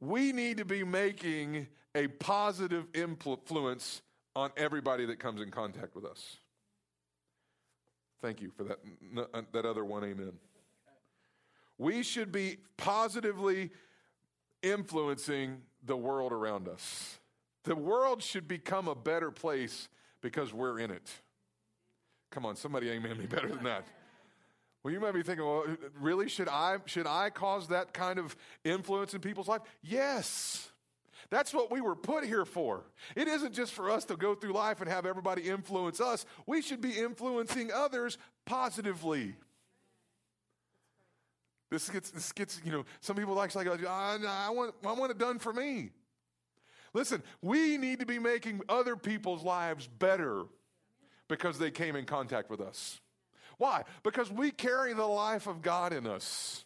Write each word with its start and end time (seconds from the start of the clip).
we 0.00 0.32
need 0.32 0.58
to 0.58 0.64
be 0.64 0.84
making 0.84 1.66
a 1.94 2.08
positive 2.08 2.86
influence 2.94 4.02
on 4.34 4.50
everybody 4.56 5.06
that 5.06 5.18
comes 5.18 5.40
in 5.40 5.50
contact 5.50 5.94
with 5.94 6.04
us. 6.04 6.36
Thank 8.20 8.40
you 8.40 8.50
for 8.50 8.64
that, 8.64 9.52
that 9.52 9.64
other 9.64 9.84
one, 9.84 10.04
amen. 10.04 10.32
We 11.78 12.02
should 12.02 12.32
be 12.32 12.58
positively 12.76 13.70
influencing 14.62 15.62
the 15.84 15.96
world 15.96 16.32
around 16.32 16.68
us. 16.68 17.18
The 17.64 17.76
world 17.76 18.22
should 18.22 18.48
become 18.48 18.88
a 18.88 18.94
better 18.94 19.30
place 19.30 19.88
because 20.20 20.52
we're 20.52 20.78
in 20.78 20.90
it. 20.90 21.10
Come 22.30 22.46
on, 22.46 22.56
somebody 22.56 22.90
amen 22.90 23.18
me 23.18 23.26
better 23.26 23.48
than 23.48 23.64
that. 23.64 23.86
Well, 24.86 24.92
you 24.92 25.00
might 25.00 25.14
be 25.14 25.24
thinking, 25.24 25.44
well, 25.44 25.64
really, 26.00 26.28
should 26.28 26.48
I, 26.48 26.76
should 26.84 27.08
I 27.08 27.30
cause 27.30 27.66
that 27.70 27.92
kind 27.92 28.20
of 28.20 28.36
influence 28.62 29.14
in 29.14 29.20
people's 29.20 29.48
life? 29.48 29.62
Yes. 29.82 30.70
That's 31.28 31.52
what 31.52 31.72
we 31.72 31.80
were 31.80 31.96
put 31.96 32.24
here 32.24 32.44
for. 32.44 32.84
It 33.16 33.26
isn't 33.26 33.52
just 33.52 33.72
for 33.72 33.90
us 33.90 34.04
to 34.04 34.16
go 34.16 34.36
through 34.36 34.52
life 34.52 34.80
and 34.80 34.88
have 34.88 35.04
everybody 35.04 35.42
influence 35.42 36.00
us. 36.00 36.24
We 36.46 36.62
should 36.62 36.80
be 36.80 36.92
influencing 36.92 37.72
others 37.72 38.16
positively. 38.44 39.34
This 41.68 41.90
gets, 41.90 42.12
this 42.12 42.30
gets 42.30 42.60
you 42.64 42.70
know, 42.70 42.84
some 43.00 43.16
people 43.16 43.34
like, 43.34 43.52
like 43.56 43.66
uh, 43.66 43.88
I, 43.88 44.18
I, 44.24 44.50
want, 44.50 44.72
I 44.86 44.92
want 44.92 45.10
it 45.10 45.18
done 45.18 45.40
for 45.40 45.52
me. 45.52 45.90
Listen, 46.94 47.24
we 47.42 47.76
need 47.76 47.98
to 47.98 48.06
be 48.06 48.20
making 48.20 48.60
other 48.68 48.94
people's 48.94 49.42
lives 49.42 49.88
better 49.88 50.44
because 51.26 51.58
they 51.58 51.72
came 51.72 51.96
in 51.96 52.04
contact 52.04 52.48
with 52.48 52.60
us. 52.60 53.00
Why? 53.58 53.84
Because 54.02 54.30
we 54.30 54.50
carry 54.50 54.92
the 54.92 55.06
life 55.06 55.46
of 55.46 55.62
God 55.62 55.92
in 55.92 56.06
us. 56.06 56.64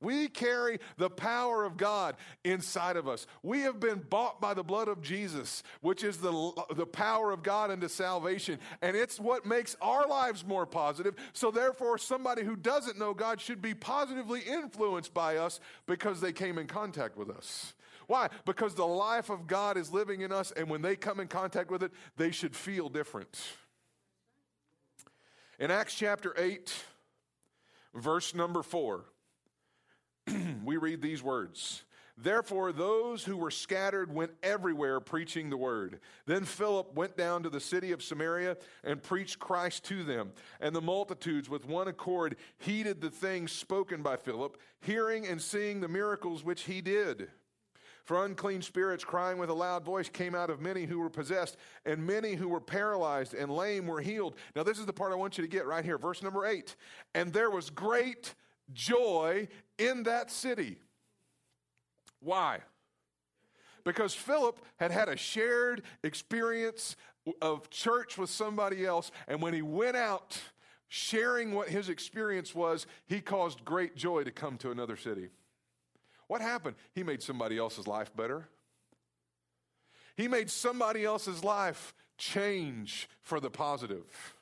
We 0.00 0.28
carry 0.28 0.78
the 0.96 1.10
power 1.10 1.64
of 1.64 1.76
God 1.76 2.16
inside 2.44 2.96
of 2.96 3.08
us. 3.08 3.26
We 3.42 3.62
have 3.62 3.80
been 3.80 3.98
bought 3.98 4.40
by 4.40 4.54
the 4.54 4.62
blood 4.62 4.86
of 4.86 5.02
Jesus, 5.02 5.64
which 5.80 6.04
is 6.04 6.18
the, 6.18 6.52
the 6.76 6.86
power 6.86 7.32
of 7.32 7.42
God 7.42 7.72
into 7.72 7.88
salvation. 7.88 8.60
And 8.80 8.96
it's 8.96 9.18
what 9.18 9.44
makes 9.44 9.76
our 9.82 10.06
lives 10.06 10.46
more 10.46 10.66
positive. 10.66 11.16
So, 11.32 11.50
therefore, 11.50 11.98
somebody 11.98 12.44
who 12.44 12.54
doesn't 12.54 12.98
know 12.98 13.12
God 13.12 13.40
should 13.40 13.60
be 13.60 13.74
positively 13.74 14.40
influenced 14.40 15.12
by 15.12 15.38
us 15.38 15.58
because 15.86 16.20
they 16.20 16.32
came 16.32 16.58
in 16.58 16.68
contact 16.68 17.16
with 17.16 17.28
us. 17.28 17.74
Why? 18.06 18.28
Because 18.46 18.74
the 18.74 18.86
life 18.86 19.30
of 19.30 19.48
God 19.48 19.76
is 19.76 19.92
living 19.92 20.20
in 20.20 20.30
us, 20.32 20.52
and 20.52 20.70
when 20.70 20.80
they 20.80 20.94
come 20.94 21.18
in 21.18 21.26
contact 21.26 21.70
with 21.70 21.82
it, 21.82 21.92
they 22.16 22.30
should 22.30 22.54
feel 22.54 22.88
different. 22.88 23.36
In 25.58 25.72
Acts 25.72 25.94
chapter 25.94 26.32
8, 26.38 26.72
verse 27.92 28.32
number 28.32 28.62
4, 28.62 29.04
we 30.64 30.76
read 30.76 31.02
these 31.02 31.20
words. 31.20 31.82
Therefore, 32.16 32.70
those 32.70 33.24
who 33.24 33.36
were 33.36 33.50
scattered 33.50 34.14
went 34.14 34.32
everywhere 34.42 35.00
preaching 35.00 35.50
the 35.50 35.56
word. 35.56 35.98
Then 36.26 36.44
Philip 36.44 36.94
went 36.94 37.16
down 37.16 37.42
to 37.42 37.50
the 37.50 37.58
city 37.58 37.90
of 37.90 38.04
Samaria 38.04 38.56
and 38.84 39.02
preached 39.02 39.40
Christ 39.40 39.84
to 39.86 40.04
them. 40.04 40.30
And 40.60 40.76
the 40.76 40.80
multitudes, 40.80 41.48
with 41.48 41.66
one 41.66 41.88
accord, 41.88 42.36
heeded 42.58 43.00
the 43.00 43.10
things 43.10 43.50
spoken 43.50 44.00
by 44.00 44.16
Philip, 44.16 44.58
hearing 44.80 45.26
and 45.26 45.42
seeing 45.42 45.80
the 45.80 45.88
miracles 45.88 46.44
which 46.44 46.62
he 46.62 46.80
did. 46.80 47.30
For 48.08 48.24
unclean 48.24 48.62
spirits, 48.62 49.04
crying 49.04 49.36
with 49.36 49.50
a 49.50 49.54
loud 49.54 49.84
voice, 49.84 50.08
came 50.08 50.34
out 50.34 50.48
of 50.48 50.62
many 50.62 50.86
who 50.86 50.98
were 50.98 51.10
possessed, 51.10 51.58
and 51.84 52.06
many 52.06 52.36
who 52.36 52.48
were 52.48 52.58
paralyzed 52.58 53.34
and 53.34 53.54
lame 53.54 53.86
were 53.86 54.00
healed. 54.00 54.34
Now, 54.56 54.62
this 54.62 54.78
is 54.78 54.86
the 54.86 54.94
part 54.94 55.12
I 55.12 55.16
want 55.16 55.36
you 55.36 55.42
to 55.42 55.48
get 55.48 55.66
right 55.66 55.84
here. 55.84 55.98
Verse 55.98 56.22
number 56.22 56.46
eight. 56.46 56.74
And 57.14 57.34
there 57.34 57.50
was 57.50 57.68
great 57.68 58.34
joy 58.72 59.48
in 59.76 60.04
that 60.04 60.30
city. 60.30 60.78
Why? 62.20 62.60
Because 63.84 64.14
Philip 64.14 64.58
had 64.78 64.90
had 64.90 65.10
a 65.10 65.16
shared 65.18 65.82
experience 66.02 66.96
of 67.42 67.68
church 67.68 68.16
with 68.16 68.30
somebody 68.30 68.86
else, 68.86 69.10
and 69.26 69.42
when 69.42 69.52
he 69.52 69.60
went 69.60 69.98
out 69.98 70.40
sharing 70.86 71.52
what 71.52 71.68
his 71.68 71.90
experience 71.90 72.54
was, 72.54 72.86
he 73.04 73.20
caused 73.20 73.66
great 73.66 73.96
joy 73.96 74.24
to 74.24 74.30
come 74.30 74.56
to 74.56 74.70
another 74.70 74.96
city. 74.96 75.28
What 76.28 76.40
happened? 76.40 76.76
He 76.94 77.02
made 77.02 77.22
somebody 77.22 77.58
else's 77.58 77.86
life 77.86 78.14
better. 78.14 78.48
He 80.16 80.28
made 80.28 80.50
somebody 80.50 81.04
else's 81.04 81.42
life 81.42 81.94
change 82.16 83.08
for 83.22 83.40
the 83.40 83.50
positive. 83.50 84.34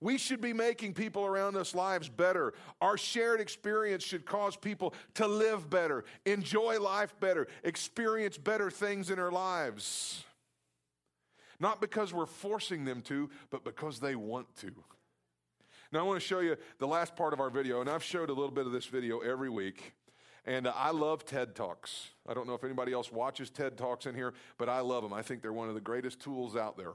We 0.00 0.18
should 0.18 0.40
be 0.40 0.52
making 0.52 0.94
people 0.94 1.24
around 1.24 1.56
us 1.56 1.74
lives 1.74 2.08
better. 2.08 2.54
Our 2.80 2.98
shared 2.98 3.40
experience 3.40 4.04
should 4.04 4.26
cause 4.26 4.56
people 4.56 4.94
to 5.14 5.26
live 5.26 5.70
better, 5.70 6.04
enjoy 6.24 6.80
life 6.80 7.14
better, 7.18 7.46
experience 7.64 8.36
better 8.36 8.70
things 8.70 9.10
in 9.10 9.16
their 9.16 9.30
lives. 9.30 10.22
Not 11.58 11.80
because 11.80 12.12
we're 12.12 12.26
forcing 12.26 12.84
them 12.84 13.00
to, 13.02 13.30
but 13.50 13.64
because 13.64 13.98
they 13.98 14.14
want 14.14 14.54
to. 14.56 14.72
Now, 15.92 16.00
I 16.00 16.02
want 16.02 16.20
to 16.20 16.26
show 16.26 16.40
you 16.40 16.56
the 16.78 16.86
last 16.86 17.16
part 17.16 17.32
of 17.32 17.40
our 17.40 17.48
video, 17.48 17.80
and 17.80 17.88
I've 17.88 18.02
showed 18.02 18.28
a 18.28 18.34
little 18.34 18.50
bit 18.50 18.66
of 18.66 18.72
this 18.72 18.86
video 18.86 19.20
every 19.20 19.48
week. 19.48 19.94
And 20.46 20.68
uh, 20.68 20.72
I 20.76 20.90
love 20.92 21.24
TED 21.24 21.54
Talks. 21.56 22.10
I 22.28 22.32
don't 22.32 22.46
know 22.46 22.54
if 22.54 22.62
anybody 22.62 22.92
else 22.92 23.10
watches 23.10 23.50
TED 23.50 23.76
Talks 23.76 24.06
in 24.06 24.14
here, 24.14 24.32
but 24.58 24.68
I 24.68 24.80
love 24.80 25.02
them. 25.02 25.12
I 25.12 25.22
think 25.22 25.42
they're 25.42 25.52
one 25.52 25.68
of 25.68 25.74
the 25.74 25.80
greatest 25.80 26.20
tools 26.20 26.56
out 26.56 26.76
there. 26.76 26.92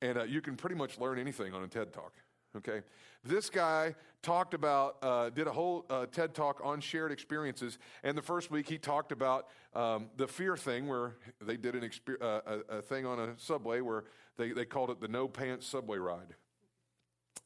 And 0.00 0.18
uh, 0.18 0.24
you 0.24 0.40
can 0.40 0.56
pretty 0.56 0.74
much 0.74 0.98
learn 0.98 1.18
anything 1.18 1.54
on 1.54 1.62
a 1.62 1.68
TED 1.68 1.92
Talk. 1.92 2.12
Okay? 2.56 2.82
This 3.24 3.48
guy 3.48 3.94
talked 4.20 4.52
about, 4.52 4.96
uh, 5.00 5.30
did 5.30 5.46
a 5.46 5.52
whole 5.52 5.86
uh, 5.88 6.06
TED 6.06 6.34
Talk 6.34 6.60
on 6.64 6.80
shared 6.80 7.12
experiences. 7.12 7.78
And 8.02 8.18
the 8.18 8.22
first 8.22 8.50
week 8.50 8.68
he 8.68 8.78
talked 8.78 9.12
about 9.12 9.46
um, 9.74 10.10
the 10.16 10.26
fear 10.26 10.56
thing, 10.56 10.88
where 10.88 11.14
they 11.40 11.56
did 11.56 11.76
an 11.76 11.82
exper- 11.82 12.20
uh, 12.20 12.58
a, 12.68 12.78
a 12.78 12.82
thing 12.82 13.06
on 13.06 13.20
a 13.20 13.38
subway 13.38 13.80
where 13.80 14.04
they, 14.36 14.50
they 14.50 14.64
called 14.64 14.90
it 14.90 15.00
the 15.00 15.08
no 15.08 15.28
pants 15.28 15.66
subway 15.66 15.98
ride. 15.98 16.34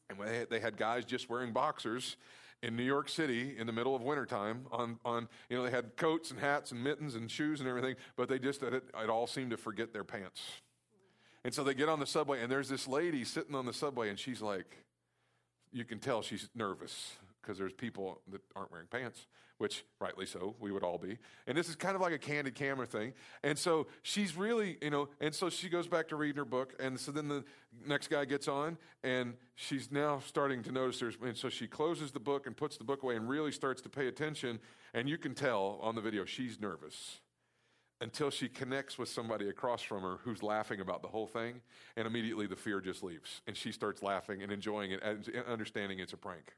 And 0.09 0.19
they 0.19 0.39
had, 0.39 0.49
they 0.49 0.59
had 0.59 0.77
guys 0.77 1.05
just 1.05 1.29
wearing 1.29 1.53
boxers 1.53 2.17
in 2.63 2.75
New 2.75 2.83
York 2.83 3.09
City 3.09 3.55
in 3.57 3.67
the 3.67 3.73
middle 3.73 3.95
of 3.95 4.01
wintertime 4.01 4.65
on, 4.71 4.99
on 5.05 5.27
you 5.49 5.57
know, 5.57 5.63
they 5.63 5.71
had 5.71 5.95
coats 5.95 6.31
and 6.31 6.39
hats 6.39 6.71
and 6.71 6.83
mittens 6.83 7.15
and 7.15 7.29
shoes 7.29 7.59
and 7.59 7.69
everything, 7.69 7.95
but 8.15 8.29
they 8.29 8.39
just, 8.39 8.63
it, 8.63 8.73
it 8.73 9.09
all 9.09 9.27
seemed 9.27 9.51
to 9.51 9.57
forget 9.57 9.93
their 9.93 10.03
pants. 10.03 10.41
And 11.43 11.53
so 11.53 11.63
they 11.63 11.73
get 11.73 11.87
on 11.87 11.99
the 11.99 12.05
subway, 12.05 12.41
and 12.41 12.51
there's 12.51 12.67
this 12.67 12.87
lady 12.87 13.23
sitting 13.23 13.55
on 13.55 13.65
the 13.65 13.73
subway, 13.73 14.09
and 14.09 14.17
she's 14.19 14.41
like, 14.41 14.77
you 15.71 15.85
can 15.85 15.99
tell 15.99 16.21
she's 16.21 16.49
nervous 16.55 17.17
because 17.47 17.57
there's 17.57 17.71
people 17.71 18.19
that 18.29 18.41
aren't 18.57 18.69
wearing 18.73 18.87
pants, 18.87 19.25
which 19.57 19.85
rightly 20.01 20.25
so, 20.25 20.53
we 20.59 20.69
would 20.69 20.83
all 20.83 20.97
be. 20.97 21.17
And 21.47 21.57
this 21.57 21.69
is 21.69 21.77
kind 21.77 21.95
of 21.95 22.01
like 22.01 22.11
a 22.11 22.17
candid 22.17 22.55
camera 22.55 22.85
thing. 22.85 23.13
And 23.41 23.57
so 23.57 23.87
she's 24.01 24.35
really, 24.35 24.77
you 24.81 24.89
know, 24.89 25.07
and 25.21 25.33
so 25.33 25.49
she 25.49 25.69
goes 25.69 25.87
back 25.87 26.09
to 26.09 26.17
reading 26.17 26.35
her 26.35 26.45
book. 26.45 26.73
And 26.77 26.99
so 26.99 27.13
then 27.13 27.29
the 27.29 27.45
next 27.87 28.09
guy 28.09 28.25
gets 28.25 28.49
on, 28.49 28.77
and 29.01 29.35
she's 29.55 29.93
now 29.93 30.19
starting 30.25 30.61
to 30.63 30.73
notice 30.73 30.99
there's, 30.99 31.15
and 31.23 31.37
so 31.37 31.47
she 31.47 31.67
closes 31.67 32.11
the 32.11 32.19
book 32.19 32.47
and 32.47 32.57
puts 32.57 32.75
the 32.75 32.83
book 32.83 33.03
away 33.03 33.15
and 33.15 33.29
really 33.29 33.53
starts 33.53 33.81
to 33.83 33.89
pay 33.89 34.07
attention. 34.07 34.59
And 34.93 35.07
you 35.07 35.17
can 35.17 35.33
tell 35.33 35.79
on 35.81 35.95
the 35.95 36.01
video 36.01 36.25
she's 36.25 36.59
nervous 36.59 37.21
until 38.01 38.29
she 38.29 38.49
connects 38.49 38.97
with 38.97 39.07
somebody 39.07 39.47
across 39.47 39.81
from 39.81 40.01
her 40.01 40.17
who's 40.23 40.43
laughing 40.43 40.81
about 40.81 41.01
the 41.01 41.07
whole 41.07 41.27
thing, 41.27 41.61
and 41.95 42.05
immediately 42.05 42.45
the 42.45 42.57
fear 42.57 42.81
just 42.81 43.03
leaves, 43.03 43.41
and 43.47 43.55
she 43.55 43.71
starts 43.71 44.03
laughing 44.03 44.43
and 44.43 44.51
enjoying 44.51 44.91
it 44.91 45.01
and 45.01 45.27
understanding 45.47 45.99
it's 45.99 46.13
a 46.13 46.17
prank. 46.17 46.53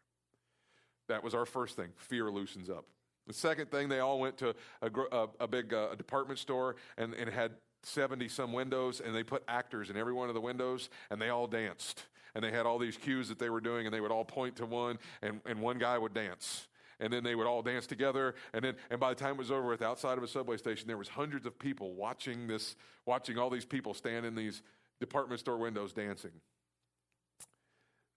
That 1.09 1.23
was 1.23 1.35
our 1.35 1.45
first 1.45 1.75
thing. 1.75 1.89
Fear 1.97 2.31
loosens 2.31 2.69
up. 2.69 2.85
The 3.27 3.33
second 3.33 3.69
thing, 3.69 3.89
they 3.89 3.99
all 3.99 4.19
went 4.19 4.37
to 4.37 4.55
a, 4.81 4.89
a, 5.11 5.27
a 5.41 5.47
big 5.47 5.73
uh, 5.73 5.93
department 5.95 6.39
store 6.39 6.77
and, 6.97 7.13
and 7.13 7.29
had 7.29 7.51
70 7.83 8.27
some 8.27 8.53
windows, 8.53 9.01
and 9.01 9.15
they 9.15 9.23
put 9.23 9.43
actors 9.47 9.89
in 9.89 9.97
every 9.97 10.13
one 10.13 10.29
of 10.29 10.35
the 10.35 10.41
windows, 10.41 10.89
and 11.11 11.21
they 11.21 11.29
all 11.29 11.45
danced. 11.45 12.05
And 12.33 12.43
they 12.43 12.51
had 12.51 12.65
all 12.65 12.79
these 12.79 12.97
cues 12.97 13.29
that 13.29 13.37
they 13.37 13.49
were 13.49 13.61
doing, 13.61 13.85
and 13.85 13.93
they 13.93 14.01
would 14.01 14.11
all 14.11 14.25
point 14.25 14.55
to 14.57 14.65
one, 14.65 14.97
and, 15.21 15.41
and 15.45 15.61
one 15.61 15.77
guy 15.77 15.97
would 15.97 16.13
dance 16.13 16.67
and 16.99 17.13
then 17.13 17.23
they 17.23 17.33
would 17.33 17.47
all 17.47 17.61
dance 17.61 17.87
together 17.87 18.35
and 18.53 18.63
then 18.63 18.75
and 18.89 18.99
by 18.99 19.09
the 19.09 19.15
time 19.15 19.35
it 19.35 19.37
was 19.37 19.51
over 19.51 19.69
with 19.69 19.81
outside 19.81 20.17
of 20.17 20.23
a 20.23 20.27
subway 20.27 20.57
station 20.57 20.85
there 20.85 20.97
was 20.97 21.07
hundreds 21.07 21.45
of 21.45 21.57
people 21.57 21.93
watching 21.93 22.45
this 22.45 22.75
watching 23.05 23.37
all 23.37 23.49
these 23.49 23.63
people 23.63 23.93
stand 23.93 24.25
in 24.25 24.35
these 24.35 24.61
department 24.99 25.39
store 25.39 25.57
windows 25.57 25.93
dancing 25.93 26.31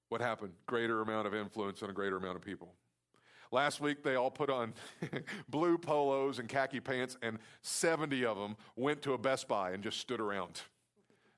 what 0.09 0.21
happened 0.21 0.53
greater 0.67 1.01
amount 1.01 1.29
of 1.29 1.35
influence 1.35 1.81
on 1.83 1.91
a 1.91 1.93
greater 1.93 2.17
amount 2.17 2.35
of 2.35 2.43
people 2.43 2.75
Last 3.53 3.83
week, 3.83 4.03
they 4.03 4.15
all 4.15 4.31
put 4.31 4.49
on 4.49 4.73
blue 5.51 5.77
polos 5.77 6.39
and 6.39 6.49
khaki 6.49 6.81
pants, 6.81 7.19
and 7.23 7.39
70 7.61 8.25
of 8.25 8.39
them 8.39 8.57
went 8.77 9.03
to 9.03 9.13
a 9.13 9.19
Best 9.19 9.47
Buy 9.47 9.73
and 9.73 9.83
just 9.83 10.01
stood 10.01 10.21
around. 10.21 10.63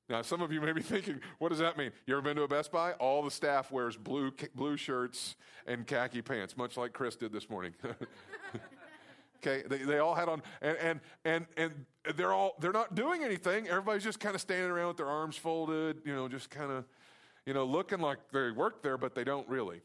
Now, 0.08 0.22
some 0.22 0.40
of 0.40 0.52
you 0.52 0.60
may 0.60 0.72
be 0.72 0.80
thinking, 0.82 1.20
what 1.38 1.48
does 1.48 1.58
that 1.58 1.76
mean? 1.76 1.90
You 2.06 2.14
ever 2.14 2.22
been 2.22 2.36
to 2.36 2.42
a 2.42 2.48
Best 2.48 2.70
Buy? 2.70 2.92
All 2.92 3.22
the 3.22 3.32
staff 3.32 3.72
wears 3.72 3.96
blue, 3.96 4.32
blue 4.54 4.76
shirts 4.76 5.34
and 5.66 5.86
khaki 5.86 6.22
pants, 6.22 6.56
much 6.56 6.76
like 6.76 6.92
Chris 6.92 7.16
did 7.16 7.32
this 7.32 7.50
morning. 7.50 7.74
okay, 9.38 9.64
they, 9.66 9.78
they 9.78 9.98
all 9.98 10.14
had 10.14 10.28
on, 10.28 10.40
and, 10.62 10.76
and, 10.78 11.00
and, 11.24 11.46
and 11.56 11.72
they're 12.16 12.32
all, 12.32 12.54
they're 12.60 12.70
not 12.70 12.94
doing 12.94 13.24
anything. 13.24 13.66
Everybody's 13.66 14.04
just 14.04 14.20
kind 14.20 14.36
of 14.36 14.40
standing 14.40 14.70
around 14.70 14.88
with 14.88 14.98
their 14.98 15.08
arms 15.08 15.36
folded, 15.36 16.02
you 16.04 16.14
know, 16.14 16.28
just 16.28 16.48
kind 16.48 16.70
of, 16.70 16.84
you 17.44 17.54
know, 17.54 17.64
looking 17.64 17.98
like 17.98 18.18
they 18.30 18.52
work 18.52 18.82
there, 18.82 18.96
but 18.96 19.16
they 19.16 19.24
don't 19.24 19.48
really. 19.48 19.80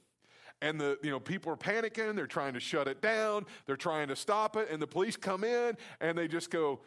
And 0.62 0.80
the 0.80 0.98
you 1.02 1.10
know 1.10 1.20
people 1.20 1.52
are 1.52 1.58
panicking. 1.58 2.16
They're 2.16 2.28
trying 2.28 2.54
to 2.54 2.60
shut 2.60 2.88
it 2.88 3.02
down. 3.02 3.46
They're 3.66 3.78
trying 3.78 4.10
to 4.10 4.16
stop 4.16 4.56
it, 4.56 4.70
and 4.70 4.82
the 4.82 4.88
police 4.88 5.16
come 5.16 5.44
in 5.44 5.78
and 6.02 6.18
they 6.18 6.28
just 6.28 6.50
go, 6.50 6.82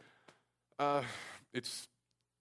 uh, 0.78 1.02
"It's 1.52 1.88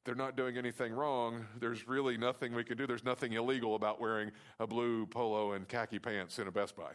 they're 0.04 0.16
not 0.16 0.36
doing 0.36 0.58
anything 0.58 0.94
wrong. 0.94 1.46
There's 1.60 1.88
really 1.88 2.18
nothing 2.18 2.56
we 2.56 2.64
can 2.64 2.78
do. 2.78 2.88
There's 2.88 3.04
nothing 3.04 3.34
illegal 3.34 3.76
about 3.76 4.02
wearing 4.02 4.32
a 4.60 4.68
blue 4.68 5.06
polo 5.06 5.54
and 5.54 5.68
khaki 5.68 6.00
pants 6.00 6.40
in 6.40 6.48
a 6.48 6.52
Best 6.52 6.76
Buy." 6.76 6.92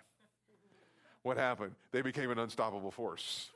What 1.23 1.37
happened? 1.37 1.75
They 1.91 2.03
became 2.03 2.31
an 2.31 2.39
unstoppable 2.39 2.93
force. 2.93 3.51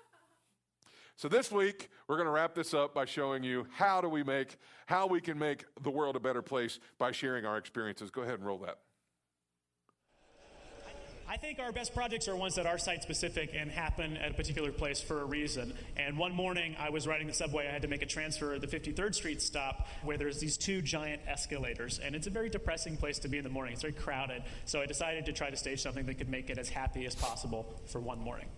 So 1.15 1.29
this 1.29 1.53
week 1.53 1.91
we're 2.09 2.17
going 2.17 2.27
to 2.27 2.33
wrap 2.33 2.55
this 2.55 2.73
up 2.73 2.95
by 2.95 3.05
showing 3.05 3.45
you 3.45 3.67
how 3.73 4.01
do 4.01 4.09
we 4.09 4.23
make 4.23 4.57
how 4.87 5.07
we 5.07 5.21
can 5.21 5.39
make 5.39 5.65
the 5.83 5.91
world 5.91 6.17
a 6.17 6.21
better 6.21 6.43
place 6.43 6.81
by 6.99 7.13
sharing 7.13 7.45
our 7.45 7.59
experiences. 7.59 8.11
Go 8.11 8.23
ahead 8.23 8.35
and 8.35 8.47
roll 8.47 8.59
that. 8.61 8.79
I 11.31 11.37
think 11.37 11.61
our 11.61 11.71
best 11.71 11.95
projects 11.95 12.27
are 12.27 12.35
ones 12.35 12.57
that 12.57 12.67
are 12.67 12.77
site 12.77 13.05
specific 13.05 13.53
and 13.55 13.71
happen 13.71 14.17
at 14.17 14.33
a 14.33 14.35
particular 14.35 14.73
place 14.73 15.01
for 15.01 15.21
a 15.21 15.25
reason. 15.25 15.75
And 15.97 16.19
one 16.19 16.35
morning 16.35 16.75
I 16.77 16.91
was 16.91 17.07
riding 17.07 17.29
the 17.29 17.33
subway, 17.33 17.69
I 17.69 17.71
had 17.71 17.83
to 17.83 17.89
make 17.89 18.03
a 18.03 18.07
transfer 18.07 18.53
at 18.55 18.61
the 18.61 18.67
53rd 18.67 19.15
Street 19.15 19.41
stop 19.41 19.87
where 20.03 20.19
there's 20.19 20.41
these 20.41 20.57
two 20.57 20.83
giant 20.83 21.23
escalators. 21.29 22.01
And 22.01 22.17
it's 22.17 22.27
a 22.27 22.31
very 22.31 22.51
depressing 22.51 22.97
place 22.97 23.21
to 23.21 23.29
be 23.29 23.39
in 23.39 23.45
the 23.45 23.51
morning. 23.51 23.75
It's 23.75 23.83
very 23.83 23.93
crowded. 23.93 24.43
So 24.65 24.81
I 24.81 24.87
decided 24.87 25.27
to 25.27 25.33
try 25.33 25.51
to 25.51 25.57
stage 25.57 25.81
something 25.81 26.05
that 26.07 26.15
could 26.19 26.29
make 26.29 26.51
it 26.51 26.59
as 26.59 26.69
happy 26.69 27.07
as 27.07 27.15
possible 27.15 27.81
for 27.87 28.01
one 28.01 28.19
morning. 28.19 28.49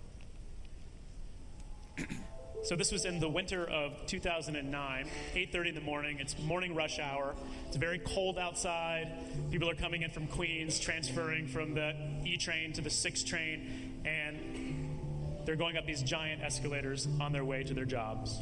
So 2.65 2.77
this 2.77 2.93
was 2.93 3.05
in 3.07 3.19
the 3.19 3.29
winter 3.29 3.69
of 3.69 4.07
2009, 4.07 5.11
8:30 5.35 5.71
in 5.71 5.75
the 5.75 5.81
morning. 5.81 6.19
It's 6.21 6.39
morning 6.39 6.77
rush 6.77 7.01
hour. 7.01 7.35
It's 7.67 7.77
very 7.77 7.99
cold 7.99 8.39
outside. 8.39 9.11
People 9.51 9.69
are 9.69 9.75
coming 9.75 10.03
in 10.03 10.11
from 10.11 10.29
Queens, 10.29 10.79
transferring 10.79 11.49
from 11.49 11.75
the 11.75 11.93
E 12.25 12.37
train 12.37 12.73
to 12.75 12.81
the 12.81 12.89
6 12.89 13.25
train, 13.25 14.01
and 14.05 15.45
they're 15.45 15.57
going 15.57 15.77
up 15.77 15.87
these 15.87 16.05
giant 16.05 16.41
escalators 16.41 17.09
on 17.21 17.33
their 17.33 17.45
way 17.45 17.65
to 17.65 17.75
their 17.75 17.85
jobs. 17.85 18.41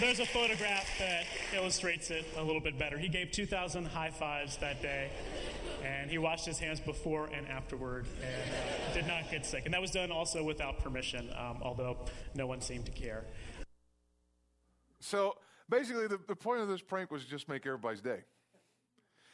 There's 0.00 0.18
a 0.18 0.26
photograph 0.26 0.88
that 0.98 1.26
illustrates 1.54 2.10
it 2.10 2.24
a 2.38 2.42
little 2.42 2.60
bit 2.60 2.78
better. 2.78 2.98
He 2.98 3.08
gave 3.08 3.30
2,000 3.30 3.84
high 3.84 4.10
fives 4.10 4.56
that 4.58 4.80
day, 4.80 5.10
and 5.84 6.10
he 6.10 6.16
washed 6.16 6.46
his 6.46 6.58
hands 6.58 6.80
before 6.80 7.26
and 7.26 7.46
afterward, 7.46 8.06
and 8.22 8.52
uh, 8.54 8.94
did 8.94 9.06
not 9.06 9.30
get 9.30 9.44
sick. 9.44 9.66
And 9.66 9.74
that 9.74 9.80
was 9.80 9.90
done 9.90 10.10
also 10.10 10.42
without 10.42 10.78
permission, 10.78 11.30
um, 11.36 11.58
although 11.62 11.98
no 12.34 12.46
one 12.46 12.62
seemed 12.62 12.86
to 12.86 12.92
care. 12.92 13.24
So 15.00 15.36
basically, 15.68 16.06
the, 16.06 16.18
the 16.26 16.36
point 16.36 16.62
of 16.62 16.68
this 16.68 16.80
prank 16.80 17.10
was 17.10 17.24
just 17.26 17.48
make 17.48 17.66
everybody's 17.66 18.00
day. 18.00 18.20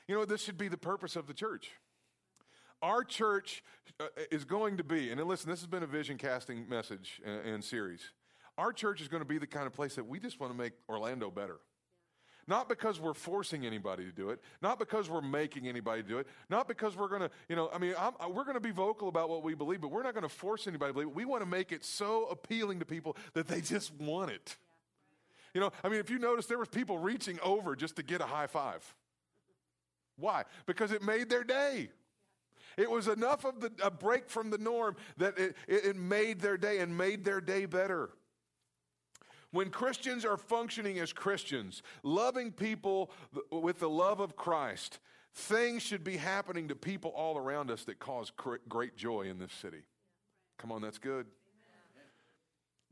You 0.09 0.17
know, 0.17 0.25
this 0.25 0.43
should 0.43 0.59
be 0.59 0.69
the 0.69 0.77
purpose 0.77 1.15
of 1.15 1.29
the 1.29 1.35
church. 1.35 1.71
Our 2.83 3.05
church 3.05 3.63
uh, 4.01 4.07
is 4.31 4.45
going 4.45 4.77
to 4.79 4.85
be, 4.85 5.11
and 5.11 5.23
listen, 5.25 5.49
this 5.49 5.61
has 5.61 5.67
been 5.69 5.83
a 5.83 5.89
vision 5.89 6.19
casting 6.19 6.69
message 6.69 7.21
and, 7.25 7.47
and 7.47 7.65
series 7.65 8.11
our 8.59 8.73
church 8.73 9.01
is 9.01 9.09
going 9.09 9.23
to 9.23 9.29
be 9.29 9.39
the 9.39 9.47
kind 9.47 9.67
of 9.67 9.73
place 9.73 9.95
that 9.97 10.07
we 10.07 10.19
just 10.19 10.41
want 10.41 10.53
to 10.53 10.59
make 10.59 10.73
Orlando 10.89 11.31
better. 11.31 11.59
Not 12.49 12.69
because 12.69 13.01
we're 13.01 13.15
forcing 13.15 13.67
anybody 13.67 14.05
to 14.05 14.13
do 14.13 14.31
it, 14.31 14.41
not 14.63 14.79
because 14.79 15.11
we're 15.11 15.21
making 15.21 15.67
anybody 15.67 16.03
do 16.03 16.19
it, 16.19 16.29
not 16.49 16.69
because 16.69 16.97
we're 16.97 17.09
going 17.09 17.23
to, 17.23 17.31
you 17.49 17.57
know, 17.57 17.69
I 17.73 17.79
mean, 17.79 17.95
I'm, 17.99 18.13
we're 18.33 18.45
going 18.45 18.55
to 18.55 18.61
be 18.61 18.71
vocal 18.71 19.09
about 19.09 19.29
what 19.29 19.43
we 19.43 19.55
believe, 19.55 19.81
but 19.81 19.91
we're 19.91 20.05
not 20.05 20.15
going 20.15 20.23
to 20.23 20.29
force 20.29 20.69
anybody 20.69 20.91
to 20.91 20.95
believe 20.95 21.09
it. 21.09 21.15
We 21.15 21.25
want 21.25 21.43
to 21.43 21.49
make 21.49 21.73
it 21.73 21.85
so 21.85 22.27
appealing 22.27 22.79
to 22.79 22.85
people 22.85 23.17
that 23.35 23.49
they 23.49 23.61
just 23.61 23.93
want 23.95 24.31
it. 24.31 24.57
You 25.55 25.61
know, 25.61 25.73
I 25.83 25.89
mean, 25.89 25.99
if 25.99 26.09
you 26.09 26.21
notice, 26.21 26.47
there 26.47 26.59
was 26.59 26.69
people 26.69 26.99
reaching 26.99 27.41
over 27.43 27.75
just 27.75 27.97
to 27.97 28.05
get 28.05 28.21
a 28.21 28.27
high 28.27 28.47
five. 28.47 28.95
Why? 30.17 30.45
Because 30.67 30.93
it 30.93 31.03
made 31.03 31.29
their 31.29 31.45
day. 31.45 31.91
It 32.77 32.91
was 32.91 33.09
enough 33.09 33.45
of 33.45 33.61
the, 33.61 33.73
a 33.83 33.91
break 33.91 34.29
from 34.29 34.51
the 34.51 34.59
norm 34.59 34.97
that 35.17 35.39
it, 35.39 35.57
it 35.67 35.97
made 35.97 36.41
their 36.41 36.59
day 36.59 36.79
and 36.79 36.97
made 36.97 37.25
their 37.25 37.41
day 37.41 37.67
better. 37.67 38.11
When 39.51 39.71
Christians 39.71 40.25
are 40.25 40.37
functioning 40.37 40.99
as 40.99 41.13
Christians, 41.13 41.83
loving 42.03 42.53
people 42.53 43.11
with 43.51 43.79
the 43.79 43.89
love 43.89 44.21
of 44.21 44.37
Christ, 44.37 44.99
things 45.35 45.83
should 45.83 46.05
be 46.05 46.17
happening 46.17 46.69
to 46.69 46.75
people 46.75 47.11
all 47.11 47.39
around 47.39 47.71
us 47.71 47.85
that 47.85 47.99
cause 47.99 48.33
great 48.69 48.97
joy 48.97 49.23
in 49.23 49.39
this 49.39 49.53
city. 49.53 49.83
Come 50.59 50.73
on, 50.73 50.83
that's 50.83 50.99
good. 50.99 51.27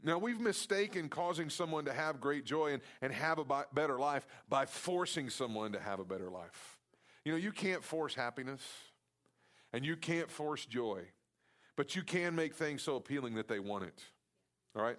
Now, 0.02 0.18
we've 0.18 0.40
mistaken 0.40 1.08
causing 1.08 1.48
someone 1.48 1.86
to 1.86 1.92
have 1.92 2.20
great 2.20 2.44
joy 2.44 2.74
and, 2.74 2.82
and 3.00 3.10
have 3.10 3.38
a 3.38 3.64
better 3.72 3.98
life 3.98 4.26
by 4.50 4.66
forcing 4.66 5.30
someone 5.30 5.72
to 5.72 5.80
have 5.80 5.98
a 5.98 6.04
better 6.04 6.28
life. 6.28 6.78
You 7.24 7.32
know, 7.32 7.38
you 7.38 7.52
can't 7.52 7.82
force 7.82 8.14
happiness 8.14 8.60
and 9.72 9.84
you 9.84 9.96
can't 9.96 10.30
force 10.30 10.66
joy, 10.66 11.04
but 11.74 11.96
you 11.96 12.02
can 12.02 12.34
make 12.34 12.54
things 12.54 12.82
so 12.82 12.96
appealing 12.96 13.36
that 13.36 13.48
they 13.48 13.58
want 13.58 13.84
it. 13.84 14.04
All 14.76 14.82
right? 14.82 14.96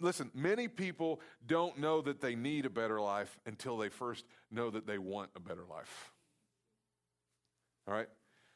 Listen, 0.00 0.30
many 0.34 0.68
people 0.68 1.20
don't 1.46 1.78
know 1.78 2.00
that 2.02 2.20
they 2.20 2.34
need 2.34 2.64
a 2.64 2.70
better 2.70 3.00
life 3.00 3.38
until 3.44 3.76
they 3.76 3.88
first 3.88 4.24
know 4.50 4.70
that 4.70 4.86
they 4.86 4.98
want 4.98 5.30
a 5.34 5.40
better 5.40 5.64
life. 5.68 6.12
All 7.88 7.94
right? 7.94 8.08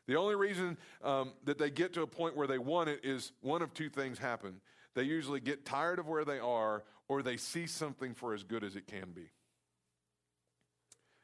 The 0.06 0.16
only 0.16 0.36
reason 0.36 0.76
um, 1.02 1.32
that 1.44 1.58
they 1.58 1.70
get 1.70 1.92
to 1.94 2.02
a 2.02 2.06
point 2.06 2.36
where 2.36 2.46
they 2.46 2.58
want 2.58 2.88
it 2.88 3.00
is 3.04 3.32
one 3.40 3.62
of 3.62 3.74
two 3.74 3.88
things 3.88 4.18
happen. 4.18 4.60
They 4.94 5.02
usually 5.02 5.40
get 5.40 5.64
tired 5.64 5.98
of 5.98 6.08
where 6.08 6.24
they 6.24 6.38
are, 6.38 6.84
or 7.08 7.22
they 7.22 7.36
see 7.36 7.66
something 7.66 8.14
for 8.14 8.34
as 8.34 8.42
good 8.42 8.64
as 8.64 8.76
it 8.76 8.86
can 8.86 9.10
be. 9.14 9.30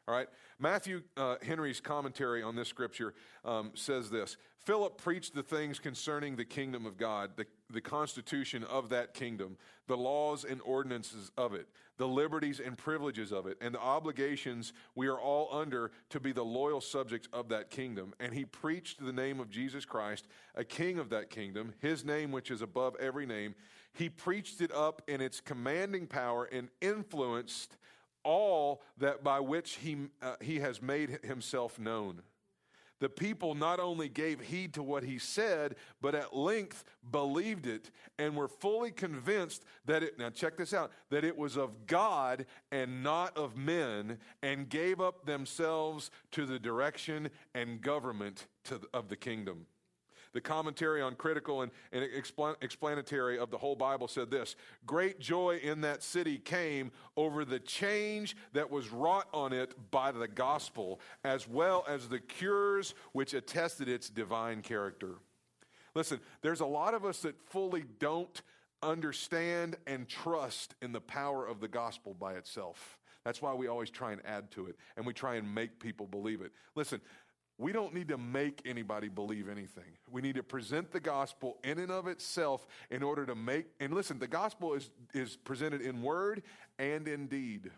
All 0.09 0.15
right. 0.15 0.29
Matthew 0.61 1.03
uh, 1.17 1.37
Henry's 1.43 1.81
commentary 1.81 2.41
on 2.41 2.55
this 2.55 2.69
scripture 2.69 3.15
um, 3.45 3.73
says 3.75 4.09
this 4.09 4.37
Philip 4.65 4.99
preached 4.99 5.35
the 5.35 5.43
things 5.43 5.81
concerning 5.81 6.37
the 6.37 6.45
kingdom 6.45 6.87
of 6.87 6.97
God, 6.97 7.33
the, 7.37 7.47
the 7.71 7.81
constitution 7.81 8.63
of 8.65 8.89
that 8.91 9.15
kingdom, 9.15 9.57
the 9.89 9.97
laws 9.97 10.45
and 10.45 10.61
ordinances 10.65 11.33
of 11.37 11.55
it, 11.55 11.67
the 11.99 12.07
liberties 12.07 12.61
and 12.61 12.79
privileges 12.79 13.33
of 13.33 13.47
it, 13.47 13.59
and 13.61 13.75
the 13.75 13.81
obligations 13.81 14.73
we 14.95 15.09
are 15.09 15.19
all 15.19 15.49
under 15.53 15.91
to 16.11 16.21
be 16.21 16.31
the 16.31 16.45
loyal 16.45 16.81
subjects 16.81 17.29
of 17.33 17.49
that 17.49 17.71
kingdom. 17.71 18.15
And 18.21 18.33
he 18.33 18.45
preached 18.45 19.05
the 19.05 19.13
name 19.13 19.41
of 19.41 19.51
Jesus 19.51 19.85
Christ, 19.85 20.29
a 20.55 20.65
king 20.65 21.01
of 21.01 21.11
that 21.11 21.31
kingdom, 21.31 21.75
his 21.81 22.05
name 22.05 22.31
which 22.31 22.53
is 22.53 22.63
above 22.63 22.95
every 23.01 23.27
name. 23.27 23.57
He 23.93 24.09
preached 24.09 24.61
it 24.61 24.73
up 24.73 25.03
in 25.09 25.21
its 25.21 25.41
commanding 25.41 26.07
power 26.07 26.45
and 26.45 26.69
influenced 26.81 27.77
all 28.27 28.83
that 28.99 29.23
by 29.23 29.41
which 29.41 29.77
he, 29.77 29.97
uh, 30.21 30.35
he 30.41 30.59
has 30.59 30.83
made 30.83 31.21
himself 31.23 31.79
known. 31.79 32.23
The 32.99 33.09
people 33.11 33.55
not 33.55 33.79
only 33.79 34.09
gave 34.09 34.41
heed 34.41 34.73
to 34.75 34.83
what 34.83 35.05
he 35.05 35.19
said, 35.19 35.77
but 36.01 36.15
at 36.15 36.35
length 36.35 36.83
believed 37.11 37.67
it 37.67 37.91
and 38.19 38.35
were 38.35 38.49
fully 38.49 38.91
convinced 38.91 39.65
that 39.85 40.03
it, 40.03 40.19
now 40.19 40.31
check 40.31 40.57
this 40.57 40.73
out, 40.73 40.93
that 41.11 41.23
it 41.23 41.37
was 41.37 41.57
of 41.57 41.87
God 41.87 42.47
and 42.73 43.03
not 43.03 43.37
of 43.37 43.57
men, 43.57 44.19
and 44.43 44.69
gave 44.69 45.01
up 45.01 45.27
themselves 45.27 46.11
to 46.33 46.47
the 46.47 46.59
direction 46.59 47.29
and 47.55 47.83
government 47.83 48.47
to, 48.65 48.81
of 48.95 49.09
the 49.09 49.17
kingdom. 49.17 49.67
The 50.37 50.43
commentary 50.43 51.01
on 51.01 51.15
critical 51.15 51.63
and, 51.63 51.73
and 51.93 52.05
explanatory 52.61 53.39
of 53.39 53.51
the 53.51 53.57
whole 53.57 53.75
Bible 53.75 54.07
said 54.07 54.31
this 54.31 54.55
Great 54.85 55.19
joy 55.19 55.59
in 55.63 55.81
that 55.81 56.03
city 56.03 56.37
came 56.37 56.93
over 57.17 57.43
the 57.47 57.59
change 57.59 58.37
that 58.53 58.71
was 58.71 58.91
wrought 58.91 59.29
on 59.33 59.55
it 59.55 59.75
by 59.91 60.13
the 60.13 60.29
gospel, 60.29 61.01
as 61.25 61.49
well 61.49 61.87
as 61.89 62.09
the 62.09 62.19
cures 62.19 62.95
which 63.13 63.33
attested 63.33 63.89
its 63.89 64.11
divine 64.11 64.61
character. 64.61 65.15
Listen, 65.95 66.21
there's 66.43 66.61
a 66.61 66.67
lot 66.67 66.93
of 66.93 67.07
us 67.07 67.21
that 67.21 67.41
fully 67.49 67.87
don't 67.99 68.43
understand 68.83 69.77
and 69.87 70.07
trust 70.07 70.75
in 70.83 70.93
the 70.93 71.01
power 71.01 71.47
of 71.47 71.61
the 71.61 71.69
gospel 71.69 72.13
by 72.13 72.35
itself. 72.35 72.99
That's 73.25 73.41
why 73.41 73.55
we 73.55 73.69
always 73.69 73.89
try 73.91 74.13
and 74.13 74.21
add 74.27 74.51
to 74.51 74.67
it 74.67 74.77
and 74.99 75.07
we 75.07 75.15
try 75.15 75.37
and 75.37 75.53
make 75.53 75.81
people 75.81 76.07
believe 76.07 76.43
it. 76.43 76.53
Listen, 76.75 77.01
we 77.59 77.73
don't 77.73 77.95
need 77.95 78.09
to 78.09 78.19
make 78.19 78.61
anybody 78.67 79.09
believe 79.09 79.49
anything. 79.49 79.97
We 80.11 80.21
need 80.21 80.35
to 80.35 80.43
present 80.43 80.91
the 80.93 81.01
gospel 81.01 81.59
in 81.65 81.79
and 81.79 81.91
of 81.91 82.07
itself 82.07 82.67
in 82.91 83.03
order 83.03 83.25
to 83.25 83.35
make, 83.35 83.67
and 83.81 83.95
listen, 83.95 84.19
the 84.19 84.27
gospel 84.27 84.75
is, 84.75 84.91
is 85.15 85.37
presented 85.37 85.81
in 85.81 86.03
word 86.03 86.43
and 86.79 87.09
in 87.09 87.27
deed. 87.29 87.71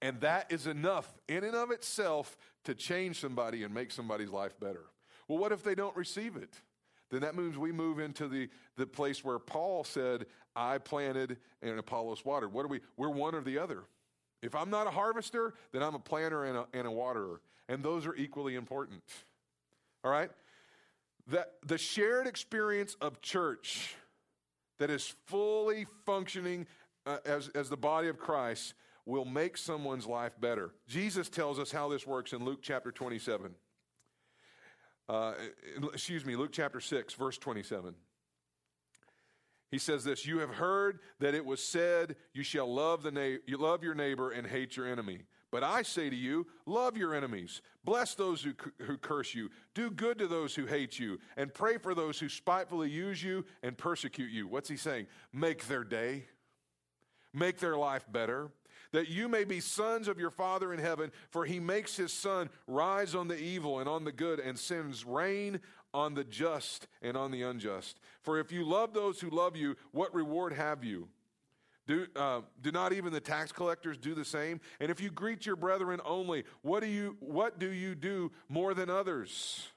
And 0.00 0.20
that 0.22 0.50
is 0.50 0.66
enough 0.66 1.12
in 1.28 1.44
and 1.44 1.54
of 1.54 1.70
itself 1.70 2.36
to 2.64 2.74
change 2.74 3.20
somebody 3.20 3.62
and 3.62 3.74
make 3.74 3.90
somebody's 3.90 4.30
life 4.30 4.58
better. 4.58 4.86
Well, 5.28 5.38
what 5.38 5.52
if 5.52 5.62
they 5.62 5.74
don't 5.74 5.96
receive 5.96 6.36
it? 6.36 6.54
Then 7.10 7.20
that 7.20 7.36
means 7.36 7.58
we 7.58 7.72
move 7.72 7.98
into 7.98 8.26
the, 8.26 8.48
the 8.76 8.86
place 8.86 9.22
where 9.22 9.38
Paul 9.38 9.84
said, 9.84 10.26
I 10.56 10.78
planted 10.78 11.36
and 11.62 11.78
Apollos 11.78 12.24
watered. 12.24 12.52
What 12.52 12.64
are 12.64 12.68
we? 12.68 12.80
We're 12.96 13.10
one 13.10 13.34
or 13.34 13.42
the 13.42 13.58
other. 13.58 13.84
If 14.44 14.54
I'm 14.54 14.70
not 14.70 14.86
a 14.86 14.90
harvester, 14.90 15.54
then 15.72 15.82
I'm 15.82 15.94
a 15.94 15.98
planter 15.98 16.44
and 16.44 16.58
a, 16.58 16.66
and 16.72 16.86
a 16.86 16.90
waterer. 16.90 17.40
And 17.68 17.82
those 17.82 18.06
are 18.06 18.14
equally 18.14 18.54
important. 18.54 19.02
All 20.04 20.10
right? 20.10 20.30
That 21.28 21.52
the 21.66 21.78
shared 21.78 22.26
experience 22.26 22.96
of 23.00 23.20
church 23.22 23.94
that 24.78 24.90
is 24.90 25.14
fully 25.26 25.86
functioning 26.04 26.66
uh, 27.06 27.18
as, 27.24 27.48
as 27.54 27.70
the 27.70 27.76
body 27.76 28.08
of 28.08 28.18
Christ 28.18 28.74
will 29.06 29.24
make 29.24 29.56
someone's 29.56 30.06
life 30.06 30.32
better. 30.40 30.72
Jesus 30.88 31.28
tells 31.28 31.58
us 31.58 31.70
how 31.70 31.88
this 31.88 32.06
works 32.06 32.32
in 32.32 32.44
Luke 32.44 32.60
chapter 32.62 32.90
27. 32.90 33.54
Uh, 35.08 35.34
excuse 35.92 36.24
me, 36.24 36.36
Luke 36.36 36.52
chapter 36.52 36.80
6, 36.80 37.14
verse 37.14 37.36
27. 37.38 37.94
He 39.74 39.78
says 39.78 40.04
this 40.04 40.24
You 40.24 40.38
have 40.38 40.50
heard 40.50 41.00
that 41.18 41.34
it 41.34 41.44
was 41.44 41.60
said, 41.60 42.14
You 42.32 42.44
shall 42.44 42.72
love, 42.72 43.02
the 43.02 43.10
na- 43.10 43.38
you 43.44 43.56
love 43.56 43.82
your 43.82 43.96
neighbor 43.96 44.30
and 44.30 44.46
hate 44.46 44.76
your 44.76 44.86
enemy. 44.86 45.22
But 45.50 45.64
I 45.64 45.82
say 45.82 46.08
to 46.08 46.14
you, 46.14 46.46
love 46.64 46.96
your 46.96 47.12
enemies, 47.12 47.60
bless 47.82 48.14
those 48.14 48.40
who, 48.40 48.52
who 48.82 48.96
curse 48.96 49.34
you, 49.34 49.50
do 49.74 49.90
good 49.90 50.18
to 50.18 50.28
those 50.28 50.54
who 50.54 50.66
hate 50.66 51.00
you, 51.00 51.18
and 51.36 51.52
pray 51.52 51.78
for 51.78 51.92
those 51.92 52.20
who 52.20 52.28
spitefully 52.28 52.88
use 52.88 53.20
you 53.20 53.44
and 53.64 53.76
persecute 53.76 54.30
you. 54.30 54.46
What's 54.46 54.68
he 54.68 54.76
saying? 54.76 55.08
Make 55.32 55.66
their 55.66 55.82
day, 55.82 56.26
make 57.32 57.58
their 57.58 57.76
life 57.76 58.06
better, 58.12 58.52
that 58.92 59.08
you 59.08 59.28
may 59.28 59.42
be 59.42 59.58
sons 59.58 60.06
of 60.06 60.20
your 60.20 60.30
Father 60.30 60.72
in 60.72 60.78
heaven, 60.78 61.10
for 61.30 61.44
he 61.44 61.58
makes 61.58 61.96
his 61.96 62.12
sun 62.12 62.48
rise 62.68 63.16
on 63.16 63.26
the 63.26 63.38
evil 63.38 63.80
and 63.80 63.88
on 63.88 64.04
the 64.04 64.12
good, 64.12 64.38
and 64.38 64.56
sends 64.56 65.04
rain 65.04 65.60
on 65.94 66.14
the 66.14 66.24
just 66.24 66.88
and 67.00 67.16
on 67.16 67.30
the 67.30 67.42
unjust. 67.42 68.00
For 68.22 68.38
if 68.38 68.52
you 68.52 68.64
love 68.64 68.92
those 68.92 69.20
who 69.20 69.30
love 69.30 69.56
you, 69.56 69.76
what 69.92 70.14
reward 70.14 70.52
have 70.52 70.84
you? 70.84 71.08
Do, 71.86 72.06
uh, 72.16 72.40
do 72.62 72.72
not 72.72 72.92
even 72.92 73.12
the 73.12 73.20
tax 73.20 73.52
collectors 73.52 73.96
do 73.98 74.14
the 74.14 74.24
same? 74.24 74.60
And 74.80 74.90
if 74.90 75.00
you 75.00 75.10
greet 75.10 75.46
your 75.46 75.56
brethren 75.56 76.00
only, 76.04 76.44
what 76.62 76.80
do 76.80 76.88
you, 76.88 77.16
what 77.20 77.58
do, 77.58 77.70
you 77.70 77.94
do 77.94 78.32
more 78.48 78.74
than 78.74 78.90
others? 78.90 79.68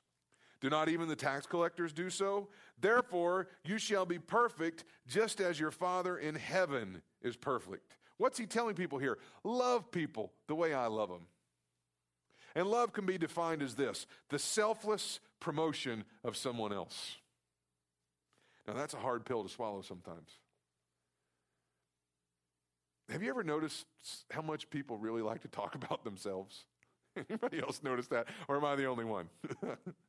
Do 0.61 0.69
not 0.69 0.89
even 0.89 1.07
the 1.07 1.15
tax 1.15 1.45
collectors 1.45 1.93
do 1.93 2.09
so? 2.09 2.47
Therefore, 2.79 3.47
you 3.63 3.77
shall 3.77 4.05
be 4.05 4.19
perfect, 4.19 4.85
just 5.07 5.41
as 5.41 5.59
your 5.59 5.71
Father 5.71 6.17
in 6.17 6.35
heaven 6.35 7.01
is 7.21 7.35
perfect. 7.35 7.97
What's 8.17 8.39
he 8.39 8.45
telling 8.45 8.75
people 8.75 8.97
here? 8.97 9.19
Love 9.43 9.91
people 9.91 10.31
the 10.47 10.55
way 10.55 10.73
I 10.73 10.87
love 10.87 11.09
them. 11.09 11.27
And 12.57 12.71
love 12.71 12.91
can 12.91 13.05
be 13.05 13.19
defined 13.19 13.61
as 13.61 13.75
this 13.75 14.07
the 14.29 14.39
selfless 14.39 15.19
promotion 15.39 16.03
of 16.23 16.35
someone 16.35 16.73
else. 16.73 17.17
Now, 18.67 18.73
that's 18.73 18.95
a 18.95 18.97
hard 18.97 19.25
pill 19.25 19.43
to 19.43 19.49
swallow 19.49 19.83
sometimes. 19.83 20.31
Have 23.11 23.21
you 23.21 23.29
ever 23.29 23.43
noticed 23.43 23.85
how 24.31 24.41
much 24.41 24.71
people 24.71 24.97
really 24.97 25.21
like 25.21 25.43
to 25.43 25.47
talk 25.47 25.75
about 25.83 26.03
themselves? 26.03 26.65
Anybody 27.29 27.59
else 27.59 27.81
notice 27.83 28.07
that? 28.07 28.25
Or 28.47 28.57
am 28.57 28.65
I 28.65 28.75
the 28.75 28.85
only 28.85 29.05
one? 29.05 29.29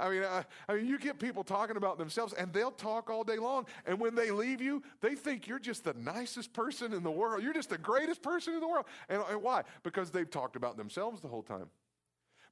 I 0.00 0.08
mean, 0.08 0.22
I, 0.22 0.44
I, 0.68 0.74
mean, 0.74 0.86
you 0.86 0.98
get 0.98 1.18
people 1.18 1.44
talking 1.44 1.76
about 1.76 1.98
themselves, 1.98 2.32
and 2.32 2.52
they'll 2.52 2.70
talk 2.70 3.10
all 3.10 3.22
day 3.22 3.36
long. 3.36 3.66
And 3.86 4.00
when 4.00 4.14
they 4.14 4.30
leave 4.30 4.60
you, 4.60 4.82
they 5.00 5.14
think 5.14 5.46
you're 5.46 5.58
just 5.58 5.84
the 5.84 5.94
nicest 5.94 6.52
person 6.52 6.92
in 6.92 7.02
the 7.02 7.10
world. 7.10 7.42
You're 7.42 7.52
just 7.52 7.70
the 7.70 7.78
greatest 7.78 8.22
person 8.22 8.54
in 8.54 8.60
the 8.60 8.68
world. 8.68 8.86
And, 9.08 9.22
and 9.30 9.42
why? 9.42 9.64
Because 9.82 10.10
they've 10.10 10.30
talked 10.30 10.56
about 10.56 10.76
themselves 10.76 11.20
the 11.20 11.28
whole 11.28 11.42
time. 11.42 11.66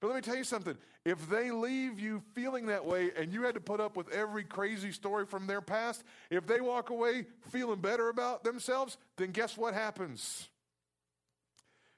But 0.01 0.09
let 0.09 0.17
me 0.17 0.23
tell 0.23 0.37
you 0.37 0.45
something. 0.45 0.77
If 1.05 1.29
they 1.29 1.51
leave 1.51 1.99
you 1.99 2.23
feeling 2.35 2.67
that 2.67 2.85
way 2.85 3.11
and 3.17 3.33
you 3.33 3.43
had 3.43 3.55
to 3.55 3.61
put 3.61 3.81
up 3.81 3.97
with 3.97 4.13
every 4.13 4.45
crazy 4.45 4.93
story 4.93 5.27
from 5.27 5.47
their 5.47 5.61
past, 5.61 6.05
if 6.31 6.47
they 6.47 6.61
walk 6.61 6.91
away 6.91 7.27
feeling 7.51 7.81
better 7.81 8.09
about 8.09 8.45
themselves, 8.45 8.97
then 9.17 9.33
guess 9.33 9.57
what 9.57 9.75
happens? 9.75 10.49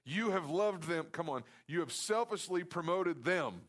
You 0.04 0.30
have 0.30 0.49
loved 0.49 0.85
them. 0.85 1.07
Come 1.12 1.28
on. 1.28 1.45
You 1.66 1.80
have 1.80 1.92
selfishly 1.92 2.64
promoted 2.64 3.23
them. 3.23 3.61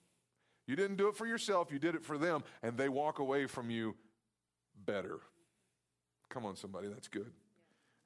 You 0.68 0.76
didn't 0.76 0.98
do 0.98 1.08
it 1.08 1.16
for 1.16 1.26
yourself, 1.26 1.72
you 1.72 1.80
did 1.80 1.96
it 1.96 2.04
for 2.04 2.18
them, 2.18 2.44
and 2.64 2.78
they 2.78 2.90
walk 2.90 3.20
away 3.20 3.46
from 3.46 3.70
you 3.70 3.96
better. 4.86 5.20
Come 6.30 6.46
on, 6.46 6.56
somebody. 6.56 6.88
That's 6.88 7.08
good. 7.08 7.32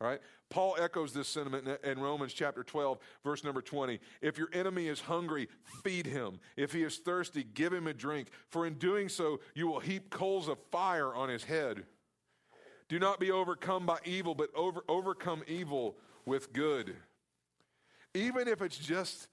All 0.02 0.08
right? 0.08 0.20
Paul 0.50 0.76
echoes 0.80 1.14
this 1.14 1.28
sentiment 1.28 1.68
in 1.84 2.00
Romans 2.00 2.34
chapter 2.34 2.64
12, 2.64 3.00
verse 3.24 3.44
number 3.44 3.62
20. 3.62 4.00
If 4.22 4.38
your 4.38 4.50
enemy 4.54 4.88
is 4.88 5.00
hungry, 5.00 5.48
feed 5.84 6.06
him. 6.06 6.40
If 6.58 6.74
he 6.74 6.84
is 6.84 6.98
thirsty, 6.98 7.44
give 7.44 7.72
him 7.72 7.88
a 7.88 7.94
drink. 7.94 8.28
For 8.50 8.66
in 8.66 8.76
doing 8.76 9.10
so, 9.10 9.40
you 9.54 9.68
will 9.68 9.80
heap 9.80 10.10
coals 10.10 10.48
of 10.48 10.58
fire 10.72 11.14
on 11.14 11.30
his 11.30 11.44
head. 11.44 11.84
Do 12.88 13.00
not 13.00 13.20
be 13.20 13.32
overcome 13.32 13.86
by 13.86 13.98
evil, 14.06 14.36
but 14.36 14.50
over, 14.54 14.84
overcome 14.88 15.44
evil 15.48 15.98
with 16.26 16.54
good. 16.54 16.96
Even 18.14 18.48
if 18.48 18.62
it's 18.62 18.78
just 18.78 19.28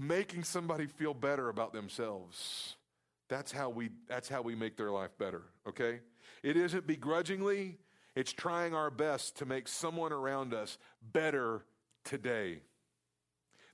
making 0.00 0.44
somebody 0.44 0.86
feel 0.86 1.14
better 1.14 1.48
about 1.48 1.72
themselves, 1.72 2.76
that's 3.28 3.50
how 3.50 3.68
we, 3.68 3.90
that's 4.08 4.28
how 4.28 4.42
we 4.42 4.54
make 4.54 4.76
their 4.76 4.90
life 4.90 5.16
better, 5.18 5.42
okay? 5.66 6.00
It 6.42 6.56
isn't 6.56 6.86
begrudgingly, 6.86 7.78
it's 8.14 8.32
trying 8.32 8.74
our 8.74 8.90
best 8.90 9.36
to 9.38 9.46
make 9.46 9.68
someone 9.68 10.12
around 10.12 10.54
us 10.54 10.78
better 11.12 11.64
today. 12.04 12.60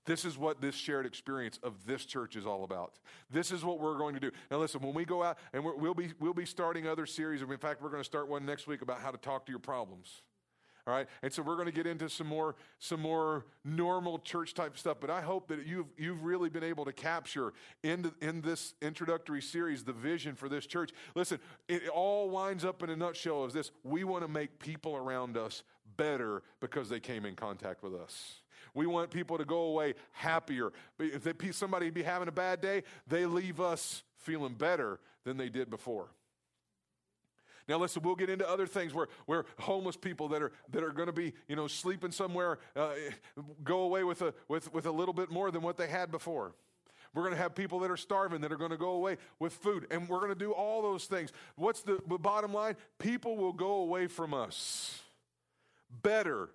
This 0.05 0.25
is 0.25 0.37
what 0.37 0.61
this 0.61 0.75
shared 0.75 1.07
experience 1.07 1.61
of 1.63 1.87
this 1.87 2.05
church 2.05 2.35
is 2.35 2.45
all 2.45 2.65
about. 2.65 2.99
This 3.31 3.53
is 3.53 3.65
what 3.65 3.79
we're 3.79 3.99
going 3.99 4.15
to 4.15 4.21
do. 4.21 4.33
Now, 4.51 4.59
listen, 4.59 4.81
when 4.81 4.95
we 4.95 5.05
go 5.05 5.23
out, 5.23 5.39
and 5.53 5.65
we 5.65 5.71
will 5.73 5.95
be, 5.95 6.13
we'll 6.19 6.35
be 6.35 6.47
starting 6.47 6.89
other 6.89 7.07
series. 7.07 7.41
In 7.41 7.59
fact, 7.59 7.81
we're 7.81 7.91
going 7.91 8.01
to 8.01 8.07
start 8.07 8.29
one 8.29 8.45
next 8.45 8.67
week 8.67 8.83
about 8.83 9.01
how 9.01 9.13
to 9.13 9.19
talk 9.19 9.47
to 9.47 9.53
your 9.53 9.61
problems. 9.61 10.23
All 10.85 10.93
right, 10.93 11.07
and 11.23 11.33
so 11.33 11.43
we're 11.43 11.55
going 11.55 11.67
to 11.67 11.73
get 11.73 11.87
into 11.87 12.09
some 12.09 12.27
more 12.27 12.57
some 12.81 13.01
more 13.01 13.47
normal 13.65 14.19
church 14.19 14.53
type 14.53 14.77
stuff. 14.77 14.97
But 15.01 15.11
I 15.11 15.21
hope 15.21 15.47
that 15.49 15.65
you've 15.65 15.87
you've 15.97 16.25
really 16.25 16.49
been 16.49 16.65
able 16.65 16.85
to 16.87 16.93
capture 16.93 17.53
in 17.85 18.11
in 18.21 18.41
this 18.41 18.75
introductory 18.83 19.43
series 19.43 19.85
the 19.85 19.93
vision 19.93 20.35
for 20.35 20.49
this 20.49 20.67
church. 20.67 20.91
Listen, 21.15 21.39
it 21.69 21.87
all 21.89 22.31
winds 22.31 22.65
up 22.65 22.83
in 22.83 22.91
a 22.91 22.97
nutshell 22.97 23.45
as 23.45 23.53
this: 23.53 23.71
we 23.85 24.03
want 24.03 24.25
to 24.25 24.29
make 24.29 24.59
people 24.59 24.97
around 24.97 25.37
us 25.37 25.63
better 25.97 26.43
because 26.59 26.89
they 26.89 26.99
came 26.99 27.27
in 27.27 27.37
contact 27.37 27.85
with 27.85 27.95
us. 27.95 28.41
We 28.75 28.87
want 28.87 29.11
people 29.11 29.39
to 29.39 29.45
go 29.45 29.65
away 29.65 29.95
happier. 30.11 30.73
If 30.99 31.23
they, 31.23 31.51
somebody 31.53 31.91
be 31.91 32.03
having 32.03 32.27
a 32.27 32.33
bad 32.33 32.61
day, 32.61 32.83
they 33.07 33.27
leave 33.27 33.61
us 33.61 34.03
feeling 34.17 34.55
better 34.55 34.99
than 35.25 35.37
they 35.37 35.49
did 35.49 35.71
before. 35.71 36.09
Now, 37.69 37.79
listen, 37.79 38.03
we'll 38.03 38.17
get 38.17 38.31
into 38.31 38.49
other 38.49 38.67
things 38.67 38.93
where, 38.93 39.09
where 39.27 39.45
homeless 39.59 39.97
people 39.97 40.29
that 40.29 40.43
are, 40.43 40.53
that 40.71 40.83
are 40.83 40.91
going 40.91 41.07
to 41.07 41.13
be, 41.13 41.33
you 41.49 41.57
know, 41.57 41.67
sleeping 41.67 42.11
somewhere 42.11 42.59
uh, 42.75 42.93
go 43.63 43.81
away 43.81 44.05
with 44.05 44.23
a, 44.23 44.35
with, 44.49 44.73
with 44.73 44.87
a 44.87 44.91
little 44.91 45.15
bit 45.15 45.31
more 45.31 45.51
than 45.51 45.63
what 45.63 45.77
they 45.77 45.87
had 45.87 46.11
before. 46.11 46.55
We're 47.15 47.23
going 47.23 47.35
to 47.35 47.41
have 47.41 47.55
people 47.55 47.81
that 47.81 47.91
are 47.91 47.97
starving 47.97 48.41
that 48.41 48.53
are 48.53 48.57
going 48.57 48.71
to 48.71 48.79
go 48.79 48.93
away 48.93 49.19
with 49.39 49.53
food, 49.53 49.87
and 49.91 50.09
we're 50.09 50.21
going 50.21 50.33
to 50.33 50.35
do 50.35 50.53
all 50.53 50.81
those 50.81 51.05
things. 51.05 51.31
What's 51.57 51.83
the, 51.83 52.01
the 52.09 52.19
bottom 52.19 52.55
line? 52.55 52.77
People 52.99 53.37
will 53.37 53.53
go 53.53 53.75
away 53.75 54.07
from 54.07 54.33
us 54.33 55.01
better 56.03 56.49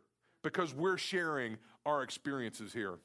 because 0.43 0.73
we're 0.73 0.97
sharing 0.97 1.57
our 1.85 2.01
experiences 2.01 2.73
here. 2.73 2.95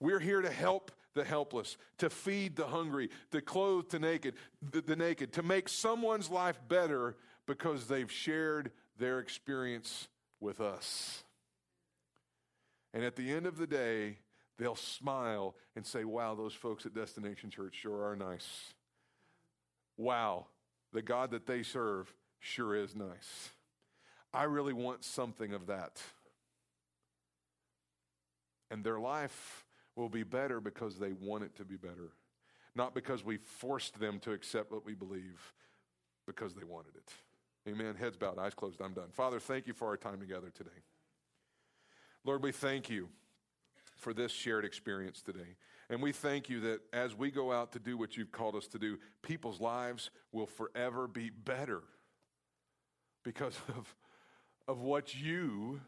We're 0.00 0.20
here 0.20 0.42
to 0.42 0.50
help 0.50 0.90
the 1.14 1.24
helpless, 1.24 1.76
to 1.98 2.10
feed 2.10 2.56
the 2.56 2.66
hungry, 2.66 3.10
to 3.30 3.40
clothe 3.40 3.88
the 3.88 3.98
naked, 3.98 4.34
the, 4.72 4.80
the 4.80 4.96
naked, 4.96 5.32
to 5.32 5.42
make 5.42 5.68
someone's 5.68 6.30
life 6.30 6.60
better 6.68 7.16
because 7.46 7.86
they've 7.86 8.10
shared 8.10 8.70
their 8.98 9.20
experience 9.20 10.08
with 10.40 10.60
us. 10.60 11.22
And 12.92 13.02
at 13.04 13.16
the 13.16 13.32
end 13.32 13.46
of 13.46 13.56
the 13.56 13.66
day, 13.66 14.18
they'll 14.58 14.76
smile 14.76 15.54
and 15.74 15.84
say, 15.84 16.04
Wow, 16.04 16.34
those 16.34 16.54
folks 16.54 16.86
at 16.86 16.94
Destination 16.94 17.50
Church 17.50 17.74
sure 17.80 18.08
are 18.08 18.16
nice. 18.16 18.74
Wow, 19.96 20.46
the 20.92 21.02
God 21.02 21.30
that 21.32 21.46
they 21.46 21.62
serve 21.62 22.12
sure 22.40 22.74
is 22.74 22.94
nice. 22.94 23.50
I 24.32 24.44
really 24.44 24.72
want 24.72 25.04
something 25.04 25.52
of 25.52 25.66
that. 25.66 26.00
And 28.70 28.82
their 28.82 28.98
life 28.98 29.64
will 29.96 30.08
be 30.08 30.22
better 30.22 30.60
because 30.60 30.98
they 30.98 31.12
want 31.12 31.44
it 31.44 31.54
to 31.56 31.64
be 31.64 31.76
better, 31.76 32.12
not 32.74 32.94
because 32.94 33.24
we 33.24 33.36
forced 33.36 33.98
them 33.98 34.18
to 34.20 34.32
accept 34.32 34.72
what 34.72 34.84
we 34.84 34.94
believe, 34.94 35.52
because 36.26 36.54
they 36.54 36.64
wanted 36.64 36.96
it. 36.96 37.12
Amen. 37.68 37.94
Heads 37.94 38.16
bowed, 38.16 38.38
eyes 38.38 38.54
closed. 38.54 38.80
I'm 38.80 38.92
done. 38.92 39.10
Father, 39.12 39.40
thank 39.40 39.66
you 39.66 39.72
for 39.72 39.88
our 39.88 39.96
time 39.96 40.20
together 40.20 40.50
today. 40.54 40.70
Lord, 42.24 42.42
we 42.42 42.52
thank 42.52 42.90
you 42.90 43.08
for 43.96 44.12
this 44.12 44.32
shared 44.32 44.64
experience 44.64 45.22
today. 45.22 45.56
And 45.90 46.02
we 46.02 46.12
thank 46.12 46.48
you 46.48 46.60
that 46.60 46.80
as 46.92 47.14
we 47.14 47.30
go 47.30 47.52
out 47.52 47.72
to 47.72 47.78
do 47.78 47.96
what 47.96 48.16
you've 48.16 48.32
called 48.32 48.56
us 48.56 48.66
to 48.68 48.78
do, 48.78 48.98
people's 49.22 49.60
lives 49.60 50.10
will 50.32 50.46
forever 50.46 51.06
be 51.06 51.30
better 51.30 51.82
because 53.22 53.58
of, 53.76 53.94
of 54.66 54.80
what 54.80 55.14
you 55.14 55.80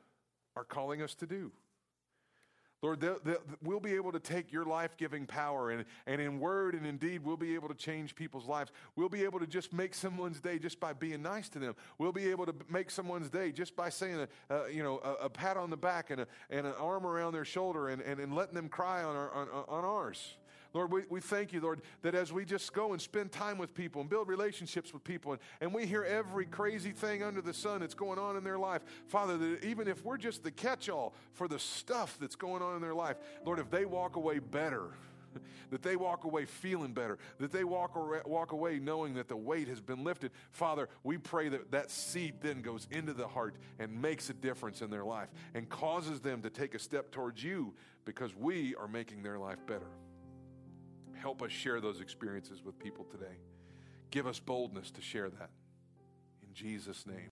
are 0.55 0.65
calling 0.65 1.03
us 1.03 1.15
to 1.17 1.27
do. 1.27 1.51
Lord, 2.83 3.03
we'll 3.63 3.81
be 3.81 3.95
able 3.95 4.13
to 4.13 4.21
take 4.21 4.53
your 4.53 4.65
life 4.65 4.97
giving 4.99 5.27
power 5.27 5.71
and, 5.71 5.85
and 6.07 6.21
in 6.21 6.39
word 6.39 6.75
and 6.75 6.87
in 6.87 6.99
deed, 6.99 7.25
we'll 7.25 7.39
be 7.39 7.55
able 7.55 7.69
to 7.69 7.75
change 7.75 8.15
people's 8.15 8.47
lives. 8.47 8.71
We'll 8.97 9.09
be 9.09 9.25
able 9.25 9.41
to 9.41 9.47
just 9.47 9.73
make 9.73 9.95
someone's 9.95 10.41
day 10.41 10.59
just 10.59 10.79
by 10.79 10.93
being 10.93 11.23
nice 11.23 11.49
to 11.51 11.59
them. 11.59 11.75
We'll 11.99 12.13
be 12.13 12.29
able 12.31 12.45
to 12.45 12.55
make 12.69 12.91
someone's 12.91 13.31
day 13.31 13.51
just 13.51 13.75
by 13.77 13.89
saying 13.89 14.27
a, 14.51 14.55
uh, 14.55 14.67
you 14.67 14.83
know, 14.83 15.01
a, 15.03 15.25
a, 15.25 15.31
pat 15.31 15.57
on 15.57 15.71
the 15.71 15.77
back 15.77 16.11
and, 16.11 16.21
a, 16.21 16.27
and 16.51 16.67
an 16.67 16.75
arm 16.79 17.07
around 17.07 17.33
their 17.33 17.47
shoulder 17.47 17.89
and, 17.89 18.03
and, 18.03 18.21
and 18.21 18.35
letting 18.35 18.55
them 18.55 18.69
cry 18.69 19.03
on, 19.03 19.17
our, 19.17 19.33
on, 19.33 19.49
on 19.69 19.85
ours. 19.85 20.37
Lord, 20.77 20.93
we, 20.93 21.03
we 21.09 21.21
thank 21.23 21.55
you, 21.55 21.63
Lord, 21.63 21.81
that 22.03 22.15
as 22.15 22.35
we 22.35 22.45
just 22.45 22.75
go 22.75 22.93
and 22.93 23.01
spend 23.01 23.33
time 23.33 23.57
with 23.57 23.73
people 23.73 24.03
and 24.03 24.11
build 24.11 24.29
relationships 24.29 24.93
with 24.93 25.03
people, 25.05 25.33
and, 25.33 25.41
and 25.63 25.73
we 25.73 25.87
hear 25.87 26.05
every 26.05 26.45
crazy 26.45 26.91
thing 26.91 27.23
under 27.23 27.41
the 27.41 27.55
sun 27.55 27.81
that's 27.81 27.95
going 27.95 28.19
on 28.19 28.37
in 28.37 28.45
their 28.45 28.59
life, 28.59 28.83
Father, 29.07 29.39
that 29.39 29.65
even 29.65 29.89
if 29.89 30.05
we're 30.05 30.19
just 30.19 30.45
the 30.45 30.51
catch 30.51 30.91
all 30.91 31.15
for 31.33 31.49
the 31.49 31.59
stuff 31.59 32.19
that's 32.21 32.37
going 32.37 32.61
on 32.61 32.77
in 32.77 32.83
their 32.83 32.95
life, 32.95 33.17
Lord, 33.47 33.59
if 33.59 33.71
they 33.71 33.87
walk 33.87 34.17
away 34.17 34.39
better, 34.39 34.91
that 35.71 35.81
they 35.81 35.97
walk 35.97 36.25
away 36.25 36.45
feeling 36.45 36.93
better, 36.93 37.17
that 37.41 37.53
they 37.53 37.65
walk, 37.65 37.97
walk 38.27 38.53
away 38.53 38.79
knowing 38.79 39.15
that 39.15 39.29
the 39.29 39.37
weight 39.37 39.69
has 39.69 39.81
been 39.81 40.05
lifted. 40.05 40.31
Father, 40.51 40.91
we 41.05 41.17
pray 41.17 41.49
that 41.49 41.71
that 41.71 41.91
seed 41.91 42.35
then 42.43 42.61
goes 42.61 42.87
into 42.91 43.15
the 43.15 43.27
heart 43.27 43.57
and 43.79 44.03
makes 44.03 44.29
a 44.29 44.35
difference 44.35 44.83
in 44.83 44.91
their 44.91 45.05
life 45.05 45.29
and 45.55 45.71
causes 45.71 46.21
them 46.21 46.43
to 46.43 46.51
take 46.51 46.75
a 46.75 46.79
step 46.79 47.13
towards 47.13 47.43
you 47.43 47.73
because 48.05 48.37
we 48.37 48.75
are 48.75 48.87
making 48.87 49.23
their 49.23 49.39
life 49.39 49.59
better. 49.67 49.89
Help 51.27 51.43
us 51.43 51.51
share 51.51 51.81
those 51.81 52.01
experiences 52.01 52.63
with 52.65 52.79
people 52.79 53.05
today. 53.11 53.35
Give 54.13 54.29
us 54.29 54.39
boldness 54.39 54.93
to 54.93 55.03
share 55.03 55.29
that. 55.29 55.51
In 56.41 56.55
Jesus' 56.55 57.05
name. 57.05 57.17